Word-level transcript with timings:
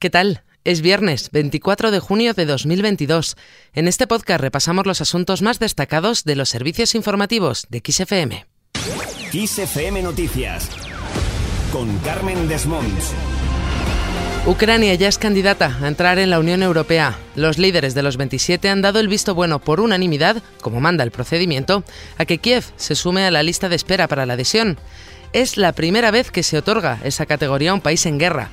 ¿Qué 0.00 0.08
tal? 0.08 0.44
Es 0.64 0.80
viernes 0.80 1.28
24 1.30 1.90
de 1.90 2.00
junio 2.00 2.32
de 2.32 2.46
2022. 2.46 3.36
En 3.74 3.86
este 3.86 4.06
podcast 4.06 4.40
repasamos 4.40 4.86
los 4.86 5.02
asuntos 5.02 5.42
más 5.42 5.58
destacados 5.58 6.24
de 6.24 6.36
los 6.36 6.48
servicios 6.48 6.94
informativos 6.94 7.66
de 7.68 7.82
XFM. 7.84 8.46
XFM 9.30 10.00
Noticias 10.00 10.70
con 11.70 11.98
Carmen 11.98 12.48
Desmonts. 12.48 13.12
Ucrania 14.46 14.94
ya 14.94 15.06
es 15.06 15.18
candidata 15.18 15.78
a 15.82 15.86
entrar 15.86 16.18
en 16.18 16.30
la 16.30 16.38
Unión 16.38 16.62
Europea. 16.62 17.18
Los 17.36 17.58
líderes 17.58 17.92
de 17.92 18.02
los 18.02 18.16
27 18.16 18.70
han 18.70 18.80
dado 18.80 19.00
el 19.00 19.08
visto 19.08 19.34
bueno 19.34 19.58
por 19.58 19.80
unanimidad, 19.80 20.42
como 20.62 20.80
manda 20.80 21.04
el 21.04 21.10
procedimiento, 21.10 21.84
a 22.16 22.24
que 22.24 22.38
Kiev 22.38 22.64
se 22.76 22.94
sume 22.94 23.26
a 23.26 23.30
la 23.30 23.42
lista 23.42 23.68
de 23.68 23.76
espera 23.76 24.08
para 24.08 24.24
la 24.24 24.32
adhesión. 24.32 24.78
Es 25.32 25.56
la 25.56 25.72
primera 25.72 26.10
vez 26.10 26.32
que 26.32 26.42
se 26.42 26.58
otorga 26.58 26.98
esa 27.04 27.24
categoría 27.24 27.70
a 27.70 27.74
un 27.74 27.80
país 27.80 28.04
en 28.06 28.18
guerra. 28.18 28.50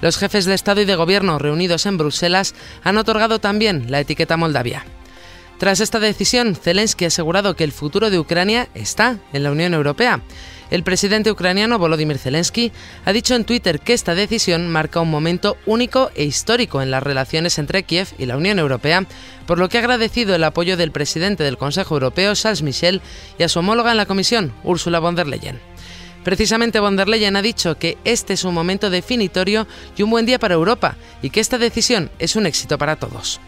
Los 0.00 0.16
jefes 0.16 0.44
de 0.44 0.54
Estado 0.54 0.80
y 0.80 0.84
de 0.84 0.94
Gobierno 0.94 1.38
reunidos 1.40 1.86
en 1.86 1.98
Bruselas 1.98 2.54
han 2.84 2.98
otorgado 2.98 3.40
también 3.40 3.90
la 3.90 3.98
etiqueta 3.98 4.36
Moldavia. 4.36 4.84
Tras 5.58 5.80
esta 5.80 5.98
decisión, 5.98 6.54
Zelensky 6.54 7.04
ha 7.04 7.08
asegurado 7.08 7.54
que 7.54 7.64
el 7.64 7.72
futuro 7.72 8.10
de 8.10 8.18
Ucrania 8.18 8.68
está 8.74 9.18
en 9.32 9.42
la 9.42 9.50
Unión 9.50 9.74
Europea. 9.74 10.22
El 10.70 10.84
presidente 10.84 11.32
ucraniano 11.32 11.78
Volodymyr 11.78 12.16
Zelensky 12.16 12.70
ha 13.04 13.12
dicho 13.12 13.34
en 13.34 13.44
Twitter 13.44 13.80
que 13.80 13.92
esta 13.92 14.14
decisión 14.14 14.68
marca 14.68 15.00
un 15.00 15.10
momento 15.10 15.56
único 15.66 16.12
e 16.14 16.24
histórico 16.24 16.80
en 16.80 16.92
las 16.92 17.02
relaciones 17.02 17.58
entre 17.58 17.82
Kiev 17.82 18.08
y 18.18 18.26
la 18.26 18.36
Unión 18.36 18.60
Europea, 18.60 19.04
por 19.46 19.58
lo 19.58 19.68
que 19.68 19.78
ha 19.78 19.80
agradecido 19.80 20.34
el 20.34 20.44
apoyo 20.44 20.76
del 20.76 20.92
presidente 20.92 21.42
del 21.42 21.58
Consejo 21.58 21.96
Europeo, 21.96 22.34
Charles 22.34 22.62
Michel, 22.62 23.02
y 23.36 23.42
a 23.42 23.48
su 23.48 23.58
homóloga 23.58 23.90
en 23.90 23.96
la 23.96 24.06
Comisión, 24.06 24.54
Ursula 24.62 25.00
von 25.00 25.16
der 25.16 25.26
Leyen. 25.26 25.69
Precisamente 26.24 26.80
von 26.80 26.96
der 26.96 27.08
Leyen 27.08 27.36
ha 27.36 27.42
dicho 27.42 27.78
que 27.78 27.96
este 28.04 28.34
es 28.34 28.44
un 28.44 28.54
momento 28.54 28.90
definitorio 28.90 29.66
y 29.96 30.02
un 30.02 30.10
buen 30.10 30.26
día 30.26 30.38
para 30.38 30.54
Europa 30.54 30.96
y 31.22 31.30
que 31.30 31.40
esta 31.40 31.58
decisión 31.58 32.10
es 32.18 32.36
un 32.36 32.46
éxito 32.46 32.76
para 32.76 32.96
todos. 32.96 33.40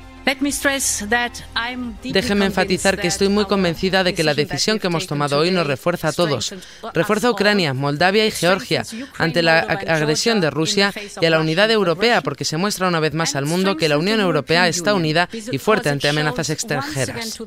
Déjeme 2.04 2.46
enfatizar 2.46 2.98
que 2.98 3.08
estoy 3.08 3.28
muy 3.28 3.44
convencida 3.46 4.04
de 4.04 4.14
que 4.14 4.22
la 4.22 4.34
decisión 4.34 4.78
que 4.78 4.86
hemos 4.86 5.06
tomado 5.06 5.38
hoy 5.38 5.50
nos 5.50 5.66
refuerza 5.66 6.08
a 6.08 6.12
todos. 6.12 6.54
Refuerza 6.94 7.28
a 7.28 7.30
Ucrania, 7.32 7.74
Moldavia 7.74 8.24
y 8.24 8.30
Georgia 8.30 8.84
ante 9.18 9.42
la 9.42 9.58
agresión 9.60 10.40
de 10.40 10.50
Rusia 10.50 10.94
y 11.20 11.26
a 11.26 11.30
la 11.30 11.40
unidad 11.40 11.70
europea 11.70 12.20
porque 12.20 12.44
se 12.44 12.56
muestra 12.56 12.88
una 12.88 13.00
vez 13.00 13.14
más 13.14 13.34
al 13.34 13.46
mundo 13.46 13.76
que 13.76 13.88
la 13.88 13.98
Unión 13.98 14.20
Europea 14.20 14.68
está 14.68 14.94
unida 14.94 15.28
y 15.32 15.58
fuerte 15.58 15.90
ante 15.90 16.08
amenazas 16.08 16.50
extranjeras. 16.50 17.38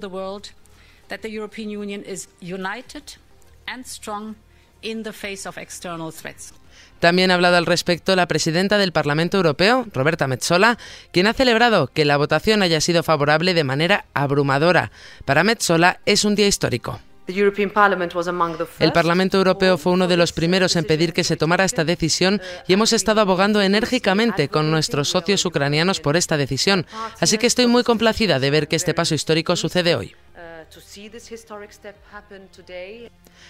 También 7.00 7.32
ha 7.32 7.36
hablado 7.36 7.58
al 7.58 7.66
respecto 7.66 8.16
la 8.16 8.28
presidenta 8.28 8.78
del 8.78 8.92
Parlamento 8.92 9.38
Europeo, 9.38 9.86
Roberta 9.94 10.28
Metsola, 10.28 10.78
quien 11.12 11.28
ha 11.28 11.34
celebrado 11.34 11.88
que 11.88 12.06
la 12.06 12.18
votación 12.18 12.62
haya 12.62 12.82
sido 12.82 13.04
favorable 13.04 13.54
de 13.54 13.64
manera 13.64 14.06
abrumadora. 14.14 14.92
Para 15.26 15.44
Metsola 15.44 16.00
es 16.06 16.26
un 16.26 16.36
día 16.36 16.48
histórico. 16.48 17.00
El 17.28 18.92
Parlamento 18.94 19.38
Europeo 19.38 19.78
fue 19.80 19.94
uno 19.94 20.08
de 20.08 20.18
los 20.18 20.32
primeros 20.32 20.76
en 20.76 20.86
pedir 20.86 21.12
que 21.12 21.24
se 21.24 21.36
tomara 21.36 21.66
esta 21.66 21.84
decisión 21.84 22.40
y 22.68 22.74
hemos 22.74 22.94
estado 22.94 23.22
abogando 23.22 23.62
enérgicamente 23.62 24.48
con 24.48 24.70
nuestros 24.70 25.10
socios 25.10 25.44
ucranianos 25.46 26.00
por 26.00 26.18
esta 26.18 26.38
decisión, 26.38 26.86
así 27.20 27.40
que 27.40 27.48
estoy 27.48 27.66
muy 27.66 27.84
complacida 27.84 28.40
de 28.40 28.52
ver 28.52 28.68
que 28.68 28.76
este 28.76 28.94
paso 28.94 29.16
histórico 29.16 29.56
sucede 29.56 29.96
hoy. 29.96 30.16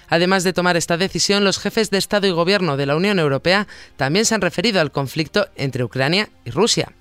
Además 0.10 0.44
de 0.44 0.54
tomar 0.54 0.78
esta 0.78 0.98
decisión, 0.98 1.44
los 1.44 1.60
jefes 1.60 1.90
de 1.90 1.98
Estado 1.98 2.28
y 2.28 2.32
Gobierno 2.32 2.78
de 2.78 2.86
la 2.86 2.96
Unión 2.96 3.20
Europea 3.20 3.68
también 3.98 4.26
se 4.26 4.36
han 4.36 4.42
referido 4.42 4.82
al 4.82 4.92
conflicto 4.92 5.48
entre 5.56 5.84
Ucrania 5.84 6.30
y 6.44 6.52
Rusia. 6.52 6.92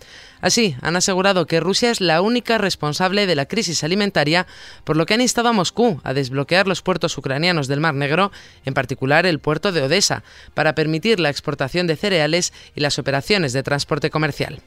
Así, 0.41 0.77
han 0.83 0.95
asegurado 0.95 1.47
que 1.47 1.59
Rusia 1.59 1.91
es 1.91 2.03
la 2.03 2.21
única 2.21 2.59
responsable 2.59 3.27
de 3.27 3.35
la 3.35 3.47
crisis 3.47 3.83
alimentaria, 3.83 4.47
por 4.85 4.95
lo 4.95 5.07
que 5.07 5.15
han 5.15 5.23
instado 5.23 5.49
a 5.49 5.53
Moscú 5.53 6.03
a 6.05 6.13
desbloquear 6.13 6.67
los 6.67 6.83
puertos 6.83 7.17
ucranianos 7.17 7.67
del 7.67 7.81
Mar 7.81 7.95
Negro, 7.95 8.31
en 8.67 8.75
particular 8.75 9.25
el 9.25 9.39
puerto 9.39 9.73
de 9.73 9.81
Odessa, 9.81 10.23
para 10.53 10.75
permitir 10.75 11.19
la 11.19 11.31
exportación 11.31 11.87
de 11.87 11.97
cereales 11.97 12.53
y 12.75 12.81
las 12.81 12.99
operaciones 12.99 13.55
de 13.55 13.63
transporte 13.63 14.11
comercial. 14.11 14.61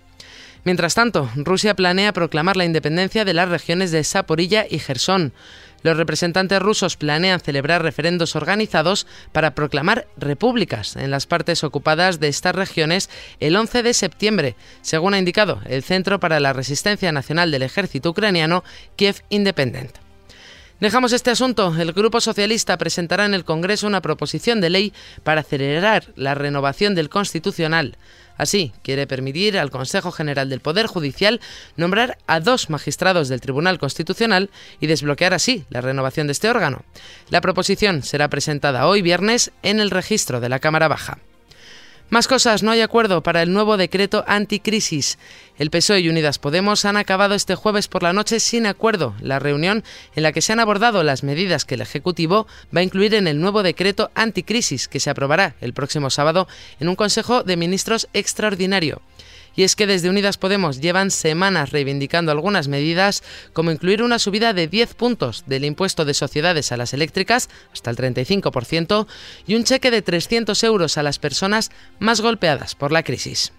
Mientras 0.64 0.96
tanto, 0.96 1.30
Rusia 1.36 1.76
planea 1.76 2.14
proclamar 2.14 2.58
la 2.58 2.66
independencia 2.66 3.26
de 3.26 3.34
las 3.34 3.50
regiones 3.50 3.92
de 3.92 4.04
Saporilla 4.04 4.66
y 4.70 4.80
Gerson. 4.80 5.34
Los 5.84 5.98
representantes 5.98 6.62
rusos 6.62 6.98
planean 6.98 7.40
celebrar 7.40 7.84
referendos 7.84 8.36
organizados 8.36 9.06
para 9.32 9.54
proclamar 9.54 10.08
repúblicas 10.18 10.96
en 10.96 11.12
las 11.12 11.28
partes 11.28 11.64
ocupadas 11.64 12.20
de 12.20 12.28
estas 12.28 12.56
regiones 12.56 13.10
el 13.40 13.56
11 13.56 13.84
de 13.84 13.94
septiembre, 13.94 14.56
según 14.82 15.14
ha 15.14 15.20
indicado 15.20 15.62
el 15.66 15.84
Centro 15.84 16.20
para 16.20 16.40
la 16.40 16.54
Resistencia 16.54 17.12
Nacional 17.12 17.52
del 17.52 17.62
Ejército 17.62 18.10
Ucraniano, 18.10 18.64
Kiev 18.96 19.24
Independent. 19.30 20.07
Dejamos 20.80 21.12
este 21.12 21.32
asunto. 21.32 21.76
El 21.76 21.92
Grupo 21.92 22.22
Socialista 22.22 22.78
presentará 22.78 23.26
en 23.26 23.34
el 23.34 23.46
Congreso 23.46 23.88
una 23.88 24.02
proposición 24.02 24.62
de 24.62 24.70
ley 24.70 24.94
para 25.24 25.42
acelerar 25.42 26.14
la 26.16 26.36
renovación 26.36 26.94
del 26.94 27.10
Constitucional. 27.10 27.98
Así, 28.38 28.74
quiere 28.84 29.08
permitir 29.08 29.58
al 29.58 29.72
Consejo 29.72 30.12
General 30.12 30.48
del 30.50 30.60
Poder 30.60 30.86
Judicial 30.86 31.42
nombrar 31.78 32.20
a 32.28 32.40
dos 32.40 32.70
magistrados 32.70 33.28
del 33.28 33.42
Tribunal 33.42 33.80
Constitucional 33.80 34.52
y 34.80 34.86
desbloquear 34.86 35.34
así 35.34 35.66
la 35.72 35.82
renovación 35.82 36.28
de 36.28 36.34
este 36.34 36.48
órgano. 36.48 36.84
La 37.32 37.42
proposición 37.42 38.04
será 38.04 38.30
presentada 38.30 38.86
hoy 38.86 39.02
viernes 39.02 39.52
en 39.64 39.80
el 39.80 39.90
registro 39.90 40.40
de 40.40 40.50
la 40.50 40.60
Cámara 40.60 40.88
Baja. 40.88 41.18
Más 42.10 42.30
cosas, 42.30 42.64
no 42.64 42.72
hay 42.72 42.80
acuerdo 42.80 43.22
para 43.22 43.42
el 43.42 43.52
nuevo 43.52 43.76
decreto 43.76 44.24
anticrisis. 44.28 45.18
El 45.58 45.70
PSOE 45.70 46.00
y 46.00 46.10
Unidas 46.10 46.40
Podemos 46.40 46.86
han 46.86 46.96
acabado 46.96 47.36
este 47.36 47.56
jueves 47.56 47.90
por 47.90 48.02
la 48.02 48.14
noche 48.14 48.40
sin 48.40 48.66
acuerdo 48.66 49.14
la 49.20 49.40
reunión 49.40 49.84
en 50.16 50.24
la 50.24 50.32
que 50.32 50.42
se 50.42 50.54
han 50.54 50.62
abordado 50.62 51.04
las 51.04 51.24
medidas 51.24 51.66
que 51.66 51.76
el 51.76 51.82
Ejecutivo 51.82 52.48
va 52.74 52.80
a 52.80 52.84
incluir 52.84 53.14
en 53.14 53.28
el 53.28 53.42
nuevo 53.42 53.62
decreto 53.62 54.10
anticrisis 54.16 54.88
que 54.88 55.02
se 55.02 55.10
aprobará 55.10 55.56
el 55.60 55.74
próximo 55.74 56.10
sábado 56.10 56.48
en 56.80 56.88
un 56.88 56.96
Consejo 56.96 57.44
de 57.44 57.58
Ministros 57.58 58.08
extraordinario. 58.14 59.02
Y 59.58 59.64
es 59.64 59.76
que 59.76 59.88
desde 59.88 60.10
Unidas 60.10 60.38
Podemos 60.38 60.80
llevan 60.80 61.12
semanas 61.12 61.72
reivindicando 61.72 62.32
algunas 62.32 62.68
medidas, 62.68 63.24
como 63.54 63.72
incluir 63.72 64.04
una 64.04 64.20
subida 64.20 64.54
de 64.54 64.68
10 64.68 64.94
puntos 64.94 65.44
del 65.48 65.66
impuesto 65.66 66.06
de 66.06 66.14
sociedades 66.14 66.72
a 66.72 66.78
las 66.78 66.94
eléctricas, 66.94 67.50
hasta 67.74 67.90
el 67.90 67.98
35%, 67.98 69.08
y 69.48 69.56
un 69.56 69.64
cheque 69.64 69.92
de 69.92 70.04
300 70.04 70.64
euros 70.64 70.98
a 71.00 71.04
las 71.04 71.18
personas 71.18 71.72
más 72.00 72.22
golpeadas 72.22 72.76
por 72.76 72.92
la 72.92 73.02
crisis. 73.02 73.52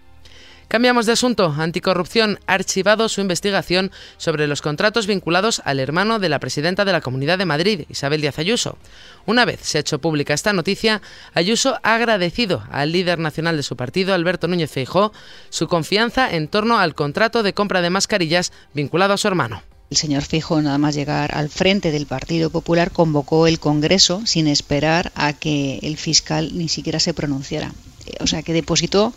Cambiamos 0.68 1.06
de 1.06 1.12
asunto. 1.12 1.54
Anticorrupción 1.56 2.40
ha 2.46 2.52
archivado 2.52 3.08
su 3.08 3.22
investigación 3.22 3.90
sobre 4.18 4.46
los 4.46 4.60
contratos 4.60 5.06
vinculados 5.06 5.62
al 5.64 5.80
hermano 5.80 6.18
de 6.18 6.28
la 6.28 6.40
presidenta 6.40 6.84
de 6.84 6.92
la 6.92 7.00
Comunidad 7.00 7.38
de 7.38 7.46
Madrid, 7.46 7.86
Isabel 7.88 8.20
Díaz 8.20 8.38
Ayuso. 8.38 8.76
Una 9.24 9.46
vez 9.46 9.60
se 9.62 9.78
ha 9.78 9.80
hecho 9.80 9.98
pública 9.98 10.34
esta 10.34 10.52
noticia, 10.52 11.00
Ayuso 11.32 11.78
ha 11.82 11.94
agradecido 11.94 12.64
al 12.70 12.92
líder 12.92 13.18
nacional 13.18 13.56
de 13.56 13.62
su 13.62 13.76
partido, 13.76 14.12
Alberto 14.12 14.46
Núñez 14.46 14.70
Feijó, 14.70 15.10
su 15.48 15.68
confianza 15.68 16.30
en 16.30 16.48
torno 16.48 16.78
al 16.78 16.94
contrato 16.94 17.42
de 17.42 17.54
compra 17.54 17.80
de 17.80 17.88
mascarillas 17.88 18.52
vinculado 18.74 19.14
a 19.14 19.16
su 19.16 19.26
hermano. 19.26 19.62
El 19.90 19.96
señor 19.96 20.22
Fijo, 20.22 20.60
nada 20.60 20.76
más 20.76 20.94
llegar 20.94 21.34
al 21.34 21.48
frente 21.48 21.90
del 21.92 22.04
Partido 22.04 22.50
Popular, 22.50 22.90
convocó 22.90 23.46
el 23.46 23.58
Congreso 23.58 24.20
sin 24.26 24.46
esperar 24.46 25.12
a 25.14 25.32
que 25.32 25.78
el 25.80 25.96
fiscal 25.96 26.50
ni 26.58 26.68
siquiera 26.68 27.00
se 27.00 27.14
pronunciara. 27.14 27.72
O 28.20 28.26
sea, 28.26 28.42
que 28.42 28.52
depositó 28.52 29.14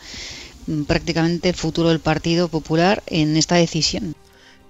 prácticamente 0.88 1.50
el 1.50 1.56
futuro 1.56 1.90
del 1.90 2.00
Partido 2.00 2.48
Popular 2.48 3.04
en 3.08 3.38
esta 3.38 3.56
decisión. 3.56 4.16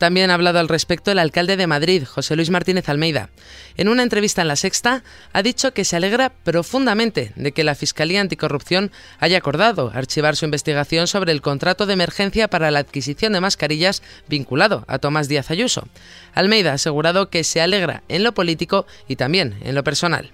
También 0.02 0.32
ha 0.32 0.34
hablado 0.34 0.58
al 0.58 0.68
respecto 0.68 1.12
el 1.12 1.20
alcalde 1.20 1.58
de 1.58 1.68
Madrid, 1.68 2.06
José 2.06 2.36
Luis 2.36 2.50
Martínez 2.50 2.90
Almeida. 2.90 3.30
En 3.78 3.88
una 3.88 4.02
entrevista 4.02 4.42
en 4.42 4.48
La 4.48 4.56
Sexta, 4.56 5.04
ha 5.32 5.44
dicho 5.44 5.76
que 5.76 5.86
se 5.86 5.96
alegra 5.96 6.30
profundamente 6.30 7.34
de 7.36 7.52
que 7.52 7.64
la 7.64 7.76
Fiscalía 7.76 8.20
Anticorrupción 8.20 8.92
haya 9.20 9.38
acordado 9.38 9.92
archivar 9.94 10.36
su 10.36 10.46
investigación 10.46 11.06
sobre 11.06 11.32
el 11.32 11.44
contrato 11.44 11.86
de 11.86 11.94
emergencia 11.94 12.48
para 12.48 12.72
la 12.72 12.80
adquisición 12.80 13.34
de 13.34 13.42
mascarillas 13.42 14.02
vinculado 14.28 14.86
a 14.88 14.98
Tomás 14.98 15.28
Díaz 15.28 15.52
Ayuso. 15.52 15.88
Almeida 16.34 16.72
ha 16.72 16.76
asegurado 16.76 17.30
que 17.30 17.44
se 17.44 17.62
alegra 17.62 18.02
en 18.08 18.24
lo 18.24 18.34
político 18.34 18.88
y 19.08 19.18
también 19.18 19.60
en 19.62 19.76
lo 19.76 19.84
personal. 19.84 20.32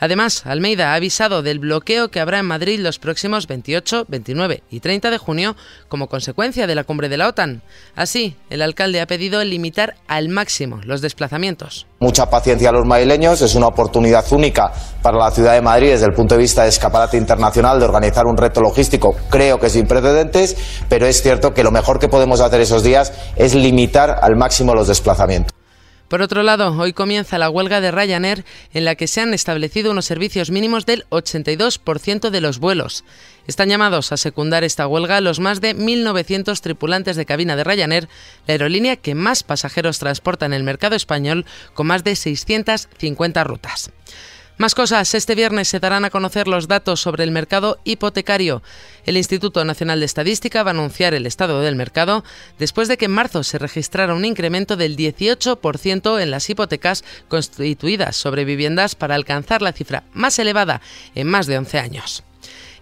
Además, 0.00 0.46
Almeida 0.46 0.92
ha 0.92 0.94
avisado 0.94 1.42
del 1.42 1.58
bloqueo 1.58 2.08
que 2.08 2.20
habrá 2.20 2.38
en 2.38 2.46
Madrid 2.46 2.80
los 2.80 2.98
próximos 2.98 3.46
28, 3.46 4.06
29 4.08 4.62
y 4.70 4.80
30 4.80 5.10
de 5.10 5.18
junio 5.18 5.56
como 5.88 6.08
consecuencia 6.08 6.66
de 6.66 6.74
la 6.74 6.84
cumbre 6.84 7.10
de 7.10 7.18
la 7.18 7.28
OTAN. 7.28 7.62
Así, 7.94 8.34
el 8.48 8.62
alcalde 8.62 9.02
ha 9.02 9.06
pedido 9.06 9.44
limitar 9.44 9.96
al 10.08 10.30
máximo 10.30 10.80
los 10.84 11.02
desplazamientos. 11.02 11.86
Mucha 12.00 12.30
paciencia 12.30 12.70
a 12.70 12.72
los 12.72 12.86
madrileños, 12.86 13.42
es 13.42 13.54
una 13.54 13.66
oportunidad 13.66 14.24
única 14.32 14.72
para 15.02 15.18
la 15.18 15.30
ciudad 15.30 15.52
de 15.52 15.60
Madrid 15.60 15.90
desde 15.90 16.06
el 16.06 16.14
punto 16.14 16.34
de 16.34 16.40
vista 16.40 16.62
de 16.62 16.70
escaparate 16.70 17.18
internacional 17.18 17.78
de 17.78 17.84
organizar 17.84 18.24
un 18.24 18.38
reto 18.38 18.62
logístico, 18.62 19.14
creo 19.28 19.60
que 19.60 19.68
sin 19.68 19.86
precedentes, 19.86 20.56
pero 20.88 21.06
es 21.06 21.20
cierto 21.20 21.52
que 21.52 21.62
lo 21.62 21.70
mejor 21.70 21.98
que 21.98 22.08
podemos 22.08 22.40
hacer 22.40 22.62
esos 22.62 22.82
días 22.82 23.12
es 23.36 23.54
limitar 23.54 24.16
al 24.22 24.36
máximo 24.36 24.74
los 24.74 24.88
desplazamientos. 24.88 25.59
Por 26.10 26.22
otro 26.22 26.42
lado, 26.42 26.76
hoy 26.76 26.92
comienza 26.92 27.38
la 27.38 27.48
huelga 27.48 27.80
de 27.80 27.92
Ryanair 27.92 28.44
en 28.74 28.84
la 28.84 28.96
que 28.96 29.06
se 29.06 29.20
han 29.20 29.32
establecido 29.32 29.92
unos 29.92 30.06
servicios 30.06 30.50
mínimos 30.50 30.84
del 30.84 31.06
82% 31.10 32.30
de 32.30 32.40
los 32.40 32.58
vuelos. 32.58 33.04
Están 33.46 33.68
llamados 33.68 34.10
a 34.10 34.16
secundar 34.16 34.64
esta 34.64 34.88
huelga 34.88 35.20
los 35.20 35.38
más 35.38 35.60
de 35.60 35.76
1.900 35.76 36.60
tripulantes 36.62 37.14
de 37.14 37.26
cabina 37.26 37.54
de 37.54 37.62
Ryanair, 37.62 38.08
la 38.48 38.54
aerolínea 38.54 38.96
que 38.96 39.14
más 39.14 39.44
pasajeros 39.44 40.00
transporta 40.00 40.46
en 40.46 40.52
el 40.52 40.64
mercado 40.64 40.96
español 40.96 41.46
con 41.74 41.86
más 41.86 42.02
de 42.02 42.16
650 42.16 43.44
rutas. 43.44 43.92
Más 44.60 44.74
cosas. 44.74 45.14
Este 45.14 45.34
viernes 45.34 45.68
se 45.68 45.80
darán 45.80 46.04
a 46.04 46.10
conocer 46.10 46.46
los 46.46 46.68
datos 46.68 47.00
sobre 47.00 47.24
el 47.24 47.30
mercado 47.30 47.80
hipotecario. 47.84 48.62
El 49.06 49.16
Instituto 49.16 49.64
Nacional 49.64 50.00
de 50.00 50.04
Estadística 50.04 50.62
va 50.62 50.72
a 50.72 50.74
anunciar 50.74 51.14
el 51.14 51.24
estado 51.24 51.62
del 51.62 51.76
mercado 51.76 52.24
después 52.58 52.86
de 52.86 52.98
que 52.98 53.06
en 53.06 53.12
marzo 53.12 53.42
se 53.42 53.56
registrara 53.56 54.12
un 54.12 54.26
incremento 54.26 54.76
del 54.76 54.98
18% 54.98 56.20
en 56.20 56.30
las 56.30 56.50
hipotecas 56.50 57.04
constituidas 57.28 58.16
sobre 58.16 58.44
viviendas 58.44 58.96
para 58.96 59.14
alcanzar 59.14 59.62
la 59.62 59.72
cifra 59.72 60.02
más 60.12 60.38
elevada 60.38 60.82
en 61.14 61.26
más 61.26 61.46
de 61.46 61.56
11 61.56 61.78
años. 61.78 62.22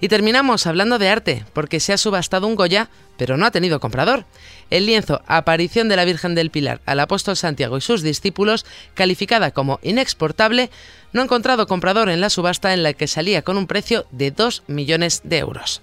Y 0.00 0.08
terminamos 0.08 0.66
hablando 0.66 0.98
de 0.98 1.08
arte, 1.08 1.44
porque 1.52 1.80
se 1.80 1.92
ha 1.92 1.98
subastado 1.98 2.46
un 2.46 2.54
Goya, 2.54 2.88
pero 3.16 3.36
no 3.36 3.46
ha 3.46 3.50
tenido 3.50 3.80
comprador. 3.80 4.26
El 4.70 4.86
lienzo 4.86 5.22
Aparición 5.26 5.88
de 5.88 5.96
la 5.96 6.04
Virgen 6.04 6.34
del 6.34 6.50
Pilar 6.50 6.80
al 6.86 7.00
apóstol 7.00 7.36
Santiago 7.36 7.78
y 7.78 7.80
sus 7.80 8.02
discípulos, 8.02 8.64
calificada 8.94 9.50
como 9.50 9.80
inexportable, 9.82 10.70
no 11.12 11.20
ha 11.20 11.24
encontrado 11.24 11.66
comprador 11.66 12.10
en 12.10 12.20
la 12.20 12.30
subasta 12.30 12.72
en 12.72 12.82
la 12.82 12.92
que 12.92 13.08
salía 13.08 13.42
con 13.42 13.58
un 13.58 13.66
precio 13.66 14.06
de 14.12 14.30
2 14.30 14.64
millones 14.68 15.22
de 15.24 15.38
euros. 15.38 15.82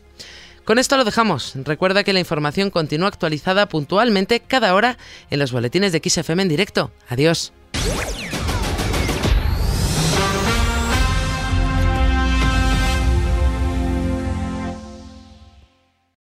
Con 0.64 0.80
esto 0.80 0.98
lo 0.98 1.04
dejamos. 1.04 1.54
Recuerda 1.56 2.04
que 2.04 2.14
la 2.14 2.20
información 2.20 2.72
continúa 2.72 3.10
actualizada 3.10 3.68
puntualmente 3.68 4.40
cada 4.40 4.74
hora 4.74 4.98
en 5.30 5.40
los 5.40 5.52
boletines 5.52 5.92
de 5.92 6.02
XFM 6.04 6.42
en 6.42 6.50
directo. 6.50 6.92
Adiós. 7.08 7.54